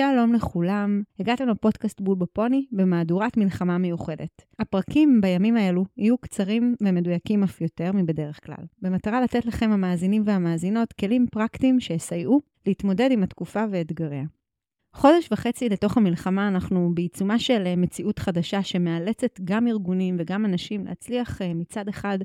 שלום 0.00 0.34
לכולם, 0.34 1.02
הגעתם 1.20 1.48
לפודקאסט 1.48 2.00
בול 2.00 2.16
בפוני 2.16 2.66
במהדורת 2.72 3.36
מלחמה 3.36 3.78
מיוחדת. 3.78 4.44
הפרקים 4.58 5.20
בימים 5.20 5.56
האלו 5.56 5.84
יהיו 5.96 6.18
קצרים 6.18 6.74
ומדויקים 6.80 7.42
אף 7.42 7.60
יותר 7.60 7.90
מבדרך 7.94 8.46
כלל, 8.46 8.64
במטרה 8.82 9.20
לתת 9.20 9.46
לכם 9.46 9.70
המאזינים 9.70 10.22
והמאזינות 10.26 10.92
כלים 10.92 11.26
פרקטיים 11.30 11.80
שיסייעו 11.80 12.40
להתמודד 12.66 13.08
עם 13.12 13.22
התקופה 13.22 13.64
ואתגריה. 13.70 14.24
חודש 14.92 15.28
וחצי 15.32 15.68
לתוך 15.68 15.96
המלחמה 15.96 16.48
אנחנו 16.48 16.90
בעיצומה 16.94 17.38
של 17.38 17.74
מציאות 17.76 18.18
חדשה 18.18 18.62
שמאלצת 18.62 19.40
גם 19.44 19.66
ארגונים 19.66 20.16
וגם 20.18 20.44
אנשים 20.44 20.86
להצליח 20.86 21.42
אה, 21.42 21.54
מצד 21.54 21.88
אחד 21.88 22.18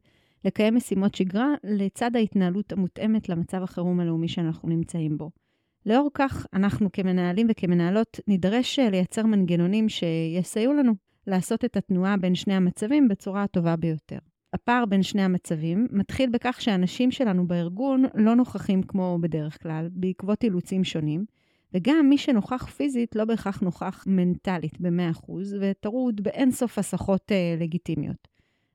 לקיים 0.46 0.76
משימות 0.76 1.16
שגרה 1.16 1.54
לצד 1.64 2.16
ההתנהלות 2.16 2.72
המותאמת 2.72 3.30
למצב 3.30 3.64
החירום 3.64 4.00
הלאומי 4.00 4.28
שאנחנו 4.28 4.70
נמצאים 4.70 5.18
בו. 5.18 5.43
לאור 5.86 6.10
כך, 6.14 6.46
אנחנו 6.54 6.92
כמנהלים 6.92 7.48
וכמנהלות 7.50 8.20
נידרש 8.28 8.80
אה, 8.80 8.90
לייצר 8.90 9.26
מנגנונים 9.26 9.90
שיסייעו 9.90 10.74
לנו 10.74 10.94
לעשות 11.28 11.66
את 11.66 11.78
התנועה 11.78 12.18
בין 12.18 12.36
שני 12.36 12.54
המצבים 12.54 13.08
בצורה 13.08 13.44
הטובה 13.44 13.76
ביותר. 13.76 14.18
הפער 14.54 14.86
בין 14.86 15.04
שני 15.04 15.22
המצבים 15.22 15.88
מתחיל 15.92 16.30
בכך 16.30 16.62
שהאנשים 16.62 17.12
שלנו 17.12 17.48
בארגון 17.48 18.04
לא 18.16 18.36
נוכחים 18.36 18.84
כמו 18.84 19.18
בדרך 19.22 19.64
כלל, 19.64 19.90
בעקבות 19.92 20.44
אילוצים 20.44 20.84
שונים, 20.84 21.26
וגם 21.74 22.10
מי 22.10 22.18
שנוכח 22.18 22.66
פיזית 22.66 23.16
לא 23.16 23.26
בהכרח 23.26 23.60
נוכח 23.60 24.04
מנטלית 24.08 24.82
ב-100% 24.82 25.32
וטרוד 25.62 26.22
באינסוף 26.22 26.80
הסחות 26.80 27.32
אה, 27.32 27.56
לגיטימיות. 27.60 28.28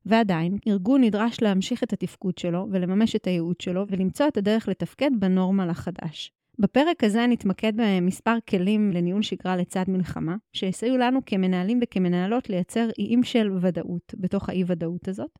ועדיין, 0.06 0.58
ארגון 0.68 1.04
נדרש 1.04 1.42
להמשיך 1.42 1.82
את 1.82 1.92
התפקוד 1.92 2.38
שלו 2.38 2.66
ולממש 2.70 3.16
את 3.16 3.26
הייעוד 3.26 3.60
שלו 3.60 3.84
ולמצוא 3.88 4.28
את 4.28 4.36
הדרך 4.36 4.68
לתפקד 4.68 5.10
בנורמל 5.18 5.70
החדש. 5.70 6.32
בפרק 6.58 7.04
הזה 7.04 7.26
נתמקד 7.26 7.72
במספר 7.76 8.38
כלים 8.48 8.90
לניהול 8.90 9.22
שגרה 9.22 9.56
לצד 9.56 9.84
מלחמה, 9.88 10.36
שיסייעו 10.52 10.96
לנו 10.96 11.20
כמנהלים 11.26 11.80
וכמנהלות 11.82 12.50
לייצר 12.50 12.88
איים 12.98 13.22
של 13.22 13.50
ודאות 13.60 14.14
בתוך 14.18 14.48
האי-ודאות 14.48 15.08
הזאת, 15.08 15.38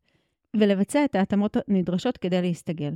ולבצע 0.56 1.05
את 1.05 1.15
ההתאמות 1.15 1.56
הנדרשות 1.69 2.17
כדי 2.17 2.43
להסתגל. 2.43 2.93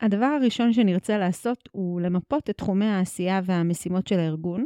הדבר 0.00 0.26
הראשון 0.26 0.72
שנרצה 0.72 1.18
לעשות 1.18 1.68
הוא 1.72 2.00
למפות 2.00 2.50
את 2.50 2.58
תחומי 2.58 2.86
העשייה 2.86 3.40
והמשימות 3.44 4.06
של 4.06 4.18
הארגון. 4.18 4.64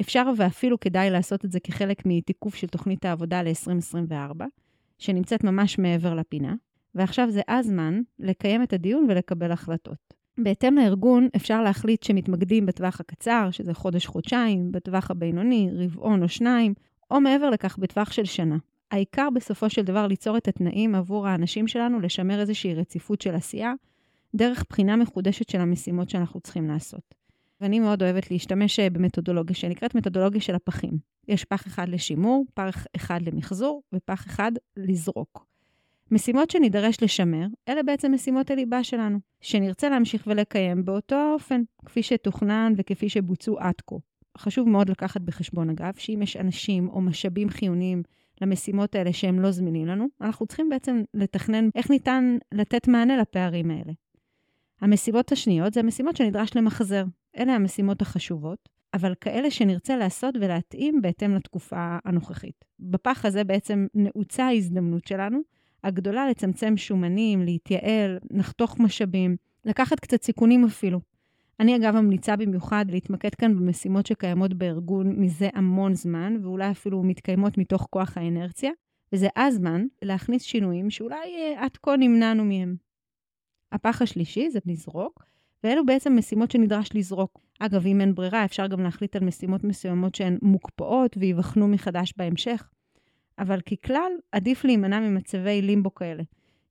אפשר 0.00 0.32
ואפילו 0.36 0.80
כדאי 0.80 1.10
לעשות 1.10 1.44
את 1.44 1.52
זה 1.52 1.60
כחלק 1.60 2.02
מתיקוף 2.06 2.54
של 2.54 2.66
תוכנית 2.66 3.04
העבודה 3.04 3.42
ל-2024, 3.42 4.44
שנמצאת 4.98 5.44
ממש 5.44 5.78
מעבר 5.78 6.14
לפינה, 6.14 6.54
ועכשיו 6.94 7.30
זה 7.30 7.40
הזמן 7.48 8.00
לקיים 8.18 8.62
את 8.62 8.72
הדיון 8.72 9.06
ולקבל 9.08 9.52
החלטות. 9.52 10.21
בהתאם 10.38 10.76
לארגון, 10.76 11.28
אפשר 11.36 11.62
להחליט 11.62 12.02
שמתמקדים 12.02 12.66
בטווח 12.66 13.00
הקצר, 13.00 13.48
שזה 13.50 13.74
חודש-חודשיים, 13.74 14.72
בטווח 14.72 15.10
הבינוני, 15.10 15.70
רבעון 15.72 16.22
או 16.22 16.28
שניים, 16.28 16.74
או 17.10 17.20
מעבר 17.20 17.50
לכך 17.50 17.78
בטווח 17.78 18.12
של 18.12 18.24
שנה. 18.24 18.56
העיקר 18.90 19.28
בסופו 19.34 19.70
של 19.70 19.82
דבר 19.82 20.06
ליצור 20.06 20.36
את 20.36 20.48
התנאים 20.48 20.94
עבור 20.94 21.26
האנשים 21.26 21.68
שלנו 21.68 22.00
לשמר 22.00 22.40
איזושהי 22.40 22.74
רציפות 22.74 23.20
של 23.20 23.34
עשייה, 23.34 23.72
דרך 24.34 24.64
בחינה 24.68 24.96
מחודשת 24.96 25.48
של 25.48 25.60
המשימות 25.60 26.10
שאנחנו 26.10 26.40
צריכים 26.40 26.68
לעשות. 26.68 27.14
ואני 27.60 27.80
מאוד 27.80 28.02
אוהבת 28.02 28.30
להשתמש 28.30 28.80
אה, 28.80 28.90
במתודולוגיה 28.90 29.56
שנקראת 29.56 29.94
מתודולוגיה 29.94 30.40
של 30.40 30.54
הפחים. 30.54 30.98
יש 31.28 31.44
פח 31.44 31.66
אחד 31.66 31.88
לשימור, 31.88 32.44
פח 32.54 32.86
אחד 32.96 33.20
למחזור 33.22 33.82
ופח 33.94 34.26
אחד 34.26 34.52
לזרוק. 34.76 35.51
משימות 36.12 36.50
שנידרש 36.50 37.02
לשמר, 37.02 37.46
אלה 37.68 37.82
בעצם 37.82 38.12
משימות 38.14 38.50
הליבה 38.50 38.84
שלנו, 38.84 39.18
שנרצה 39.40 39.88
להמשיך 39.88 40.24
ולקיים 40.26 40.84
באותו 40.84 41.32
אופן, 41.34 41.62
כפי 41.86 42.02
שתוכנן 42.02 42.72
וכפי 42.76 43.08
שבוצעו 43.08 43.58
עד 43.58 43.74
כה. 43.86 43.96
חשוב 44.38 44.68
מאוד 44.68 44.90
לקחת 44.90 45.20
בחשבון, 45.20 45.70
אגב, 45.70 45.92
שאם 45.96 46.22
יש 46.22 46.36
אנשים 46.36 46.88
או 46.88 47.00
משאבים 47.00 47.48
חיוניים 47.48 48.02
למשימות 48.40 48.94
האלה 48.94 49.12
שהם 49.12 49.40
לא 49.40 49.50
זמינים 49.50 49.86
לנו, 49.86 50.06
אנחנו 50.20 50.46
צריכים 50.46 50.68
בעצם 50.68 51.02
לתכנן 51.14 51.68
איך 51.74 51.90
ניתן 51.90 52.36
לתת 52.54 52.88
מענה 52.88 53.16
לפערים 53.16 53.70
האלה. 53.70 53.92
המשימות 54.80 55.32
השניות 55.32 55.74
זה 55.74 55.80
המשימות 55.80 56.16
שנדרש 56.16 56.56
למחזר. 56.56 57.04
אלה 57.36 57.54
המשימות 57.54 58.02
החשובות, 58.02 58.68
אבל 58.94 59.14
כאלה 59.20 59.50
שנרצה 59.50 59.96
לעשות 59.96 60.34
ולהתאים 60.40 61.02
בהתאם 61.02 61.34
לתקופה 61.34 61.98
הנוכחית. 62.04 62.64
בפח 62.80 63.24
הזה 63.24 63.44
בעצם 63.44 63.86
נעוצה 63.94 64.44
ההזדמנות 64.44 65.06
שלנו 65.06 65.40
הגדולה 65.84 66.30
לצמצם 66.30 66.76
שומנים, 66.76 67.42
להתייעל, 67.42 68.18
לחתוך 68.30 68.80
משאבים, 68.80 69.36
לקחת 69.64 70.00
קצת 70.00 70.22
סיכונים 70.22 70.64
אפילו. 70.64 71.00
אני 71.60 71.76
אגב 71.76 71.94
ממליצה 71.94 72.36
במיוחד 72.36 72.84
להתמקד 72.88 73.34
כאן 73.34 73.56
במשימות 73.56 74.06
שקיימות 74.06 74.54
בארגון 74.54 75.20
מזה 75.20 75.48
המון 75.54 75.94
זמן, 75.94 76.36
ואולי 76.42 76.70
אפילו 76.70 77.02
מתקיימות 77.02 77.58
מתוך 77.58 77.86
כוח 77.90 78.18
האנרציה, 78.18 78.70
וזה 79.12 79.28
הזמן 79.36 79.86
להכניס 80.02 80.42
שינויים 80.42 80.90
שאולי 80.90 81.16
אה, 81.16 81.64
עד 81.64 81.76
כה 81.82 81.96
נמנענו 81.96 82.44
מהם. 82.44 82.76
הפח 83.72 84.02
השלישי 84.02 84.50
זה 84.50 84.58
לזרוק, 84.66 85.24
ואלו 85.64 85.86
בעצם 85.86 86.16
משימות 86.16 86.50
שנדרש 86.50 86.88
לזרוק. 86.94 87.40
אגב, 87.58 87.86
אם 87.86 88.00
אין 88.00 88.14
ברירה, 88.14 88.44
אפשר 88.44 88.66
גם 88.66 88.80
להחליט 88.80 89.16
על 89.16 89.24
משימות 89.24 89.64
מסוימות 89.64 90.14
שהן 90.14 90.38
מוקפאות 90.42 91.16
וייבחנו 91.20 91.68
מחדש 91.68 92.14
בהמשך. 92.16 92.68
אבל 93.38 93.60
ככלל, 93.60 94.12
עדיף 94.32 94.64
להימנע 94.64 95.00
ממצבי 95.00 95.62
לימבו 95.62 95.94
כאלה, 95.94 96.22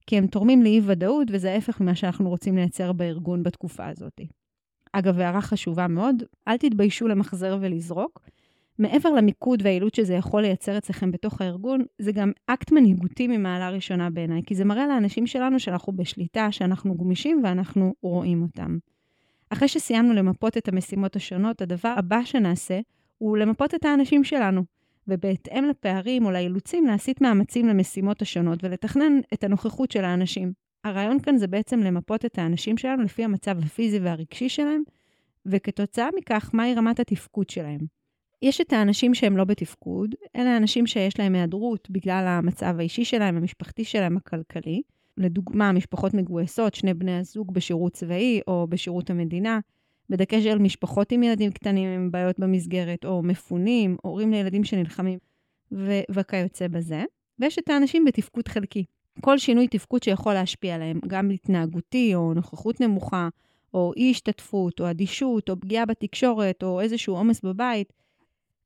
כי 0.08 0.18
הם 0.18 0.28
תורמים 0.28 0.64
לאי-ודאות, 0.64 1.28
וזה 1.32 1.52
ההפך 1.52 1.82
ממה 1.82 1.96
שאנחנו 1.96 2.30
רוצים 2.30 2.56
לייצר 2.56 2.92
בארגון 2.92 3.44
בתקופה 3.44 3.88
הזאת. 3.88 4.22
אגב, 4.94 5.20
הערה 5.20 5.42
חשובה 5.42 5.88
מאוד, 5.88 6.24
אל 6.48 6.58
תתביישו 6.58 7.08
למחזר 7.08 7.58
ולזרוק. 7.62 8.22
מעבר 8.80 9.10
למיקוד 9.10 9.62
והיעילות 9.64 9.96
שזה 9.96 10.14
יכול 10.14 10.42
לייצר 10.42 10.78
אצלכם 10.78 11.12
בתוך 11.12 11.42
הארגון, 11.42 11.86
זה 12.00 12.12
גם 12.12 12.32
אקט 12.46 12.72
מנהיגותי 12.72 13.28
ממעלה 13.28 13.70
ראשונה 13.70 14.10
בעיניי, 14.10 14.42
כי 14.46 14.56
זה 14.56 14.66
מראה 14.66 14.88
לאנשים 14.88 15.28
שלנו 15.28 15.60
שאנחנו 15.60 15.94
בשליטה, 15.94 16.52
שאנחנו 16.52 16.98
גמישים 16.98 17.42
ואנחנו 17.44 17.94
רואים 18.02 18.42
אותם. 18.42 18.78
אחרי 19.50 19.68
שסיימנו 19.68 20.14
למפות 20.14 20.58
את 20.58 20.68
המשימות 20.68 21.16
השונות, 21.16 21.62
הדבר 21.62 21.94
הבא 21.98 22.24
שנעשה 22.24 22.80
הוא 23.18 23.38
למפות 23.38 23.76
את 23.76 23.86
האנשים 23.86 24.24
שלנו. 24.24 24.64
ובהתאם 25.12 25.66
לפערים 25.70 26.26
או 26.26 26.32
לאילוצים 26.32 26.86
להסיט 26.86 27.22
מאמצים 27.22 27.68
למשימות 27.68 28.22
השונות 28.22 28.64
ולתכנן 28.64 29.20
את 29.34 29.44
הנוכחות 29.44 29.92
של 29.92 30.04
האנשים. 30.06 30.54
הרעיון 30.84 31.20
כאן 31.20 31.38
זה 31.38 31.48
בעצם 31.48 31.80
למפות 31.80 32.26
את 32.26 32.38
האנשים 32.38 32.78
שלנו 32.78 33.04
לפי 33.04 33.24
המצב 33.24 33.60
הפיזי 33.60 34.00
והרגשי 34.00 34.50
שלהם, 34.50 34.84
וכתוצאה 35.46 36.10
מכך, 36.18 36.50
מהי 36.54 36.74
רמת 36.74 37.00
התפקוד 37.00 37.50
שלהם. 37.50 37.80
יש 38.42 38.62
את 38.62 38.74
האנשים 38.74 39.14
שהם 39.14 39.38
לא 39.38 39.44
בתפקוד, 39.44 40.16
אלה 40.36 40.54
האנשים 40.54 40.88
שיש 40.88 41.20
להם 41.20 41.36
היעדרות 41.36 41.90
בגלל 41.90 42.26
המצב 42.28 42.76
האישי 42.80 43.06
שלהם, 43.06 43.38
המשפחתי 43.38 43.84
שלהם, 43.84 44.18
הכלכלי. 44.18 44.82
לדוגמה, 45.18 45.72
משפחות 45.72 46.14
מגויסות, 46.14 46.76
שני 46.76 46.94
בני 46.94 47.18
הזוג 47.18 47.54
בשירות 47.54 47.94
צבאי 47.94 48.42
או 48.48 48.68
בשירות 48.70 49.10
המדינה, 49.10 49.60
בדגש 50.12 50.46
על 50.46 50.60
משפחות 50.60 51.12
עם 51.12 51.24
ילדים 51.24 51.52
קטנים 51.52 51.90
עם 51.90 52.12
בעיות 52.12 52.40
במסגרת, 52.40 53.06
או 53.06 53.24
מפונים, 53.24 53.98
הורים 54.02 54.32
לילדים 54.32 54.64
שנלחמים, 54.64 55.20
ו- 55.72 56.02
וכיוצא 56.12 56.68
בזה. 56.68 57.04
ויש 57.40 57.60
את 57.60 57.70
האנשים 57.70 58.06
בתפקוד 58.06 58.48
חלקי. 58.48 58.86
כל 59.22 59.38
שינוי 59.38 59.68
תפקוד 59.68 60.04
שיכול 60.04 60.34
להשפיע 60.34 60.76
עליהם, 60.76 61.00
גם 61.08 61.30
התנהגותי, 61.30 62.16
או 62.16 62.34
נוכחות 62.34 62.82
נמוכה, 62.82 63.30
או 63.74 63.94
אי 63.98 64.12
השתתפות, 64.12 64.80
או 64.80 64.90
אדישות, 64.90 65.50
או 65.50 65.60
פגיעה 65.60 65.86
בתקשורת, 65.86 66.64
או 66.64 66.82
איזשהו 66.82 67.16
עומס 67.16 67.42
בבית. 67.42 67.94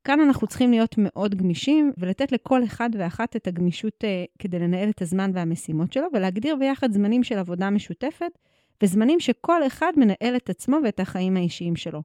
כאן 0.03 0.19
אנחנו 0.19 0.47
צריכים 0.47 0.72
להיות 0.72 0.95
מאוד 0.97 1.35
גמישים 1.35 1.91
ולתת 1.97 2.31
לכל 2.31 2.63
אחד 2.63 2.89
ואחת 2.94 3.35
את 3.35 3.47
הגמישות 3.47 4.03
uh, 4.03 4.07
כדי 4.39 4.59
לנהל 4.59 4.89
את 4.89 5.01
הזמן 5.01 5.31
והמשימות 5.33 5.94
שלו, 5.94 6.07
ולהגדיר 6.13 6.56
ביחד 6.56 6.91
זמנים 6.91 7.23
של 7.23 7.38
עבודה 7.38 7.69
משותפת 7.69 8.31
וזמנים 8.84 9.19
שכל 9.19 9.68
אחד 9.68 9.91
מנהל 9.97 10.36
את 10.36 10.50
עצמו 10.50 10.78
ואת 10.84 11.00
החיים 11.00 11.38
האישיים 11.38 11.75
שלו. 11.75 12.02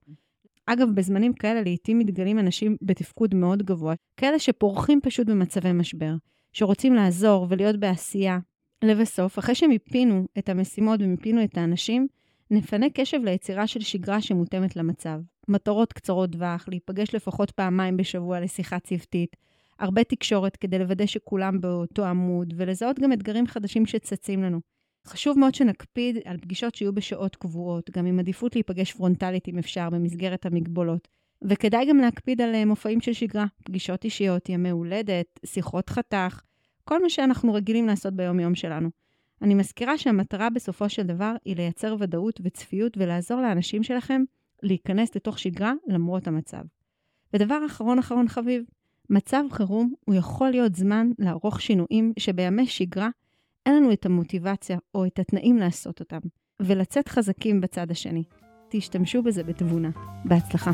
אגב, 0.67 0.89
בזמנים 0.95 1.33
כאלה 1.33 1.63
לעיתים 1.63 1.99
מתגלים 1.99 2.39
אנשים 2.39 2.77
בתפקוד 2.83 3.35
מאוד 3.35 3.63
גבוה, 3.63 3.95
כאלה 4.17 4.39
שפורחים 4.39 5.01
פשוט 5.03 5.27
במצבי 5.27 5.73
משבר, 5.73 6.15
שרוצים 6.53 6.95
לעזור 6.95 7.47
ולהיות 7.51 7.77
בעשייה. 7.77 8.39
לבסוף, 8.85 9.39
אחרי 9.39 9.55
שמיפינו 9.55 10.27
את 10.39 10.49
המשימות 10.49 11.01
ומיפינו 11.03 11.45
את 11.45 11.59
האנשים, 11.59 12.09
נפנה 12.51 12.87
קשב 12.95 13.19
ליצירה 13.25 13.67
של 13.67 13.81
שגרה 13.81 14.21
שמותאמת 14.21 14.77
למצב. 14.77 15.21
מטרות 15.49 15.93
קצרות 15.93 16.33
טווח, 16.33 16.65
להיפגש 16.69 17.15
לפחות 17.15 17.51
פעמיים 17.51 17.97
בשבוע 17.97 18.41
לשיחה 18.41 18.79
צוותית, 18.79 19.37
הרבה 19.79 20.05
תקשורת 20.05 20.57
כדי 20.57 20.79
לוודא 20.79 21.07
שכולם 21.07 21.61
באותו 21.61 22.05
עמוד, 22.05 22.55
ולזהות 22.57 22.99
גם 22.99 23.13
אתגרים 23.13 23.47
חדשים 23.47 23.87
שצצים 23.87 24.43
לנו. 24.43 24.61
חשוב 25.07 25.39
מאוד 25.39 25.55
שנקפיד 25.55 26.19
על 26.25 26.37
פגישות 26.37 26.75
שיהיו 26.75 26.93
בשעות 26.93 27.37
קבועות, 27.37 27.91
גם 27.91 28.07
עם 28.07 28.19
עדיפות 28.19 28.55
להיפגש 28.55 28.93
פרונטלית 28.93 29.49
אם 29.49 29.59
אפשר, 29.59 29.91
במסגרת 29.91 30.47
המגבלות. 30.47 31.09
וכדאי 31.43 31.87
גם 31.89 31.99
להקפיד 31.99 32.41
על 32.41 32.55
אה, 32.55 32.65
מופעים 32.65 33.01
של 33.01 33.13
שגרה, 33.13 33.47
פגישות 33.65 34.05
אישיות, 34.05 34.49
ימי 34.49 34.71
הולדת, 34.71 35.41
שיחות 35.47 35.91
חתך, 35.91 36.41
כל 36.85 37.03
מה 37.03 37.11
שאנחנו 37.11 37.55
רגילים 37.55 37.87
לעשות 37.87 38.15
ביום-יום 38.15 38.55
שלנו. 38.55 38.89
אני 39.43 39.55
מזכירה 39.55 39.99
שהמטרה 39.99 40.51
בסופו 40.51 40.89
של 40.89 41.03
דבר 41.03 41.35
היא 41.45 41.57
לייצר 41.57 41.97
ודאות 41.99 42.41
וצפיות 42.45 42.97
ולעזור 42.99 43.41
לאנשים 43.41 43.83
שלכם 43.83 44.23
להיכנס 44.63 45.17
לתוך 45.17 45.39
שגרה 45.39 45.73
למרות 45.89 46.27
המצב. 46.27 46.63
ודבר 47.35 47.67
אחרון 47.67 47.99
אחרון 47.99 48.29
חביב, 48.29 48.63
מצב 49.11 49.43
חירום 49.51 49.93
הוא 50.07 50.15
יכול 50.15 50.51
להיות 50.51 50.75
זמן 50.75 51.11
לערוך 51.19 51.61
שינויים 51.61 52.13
שבימי 52.19 52.67
שגרה 52.67 53.09
אין 53.67 53.77
לנו 53.77 53.93
את 53.93 54.07
המוטיבציה 54.07 54.79
או 54.95 55.07
את 55.07 55.19
התנאים 55.19 55.57
לעשות 55.57 56.01
אותם, 56.01 56.19
ולצאת 56.63 57.09
חזקים 57.09 57.61
בצד 57.61 57.91
השני. 57.91 58.23
תשתמשו 58.71 59.23
בזה 59.23 59.43
בתבונה. 59.43 59.91
בהצלחה. 60.25 60.71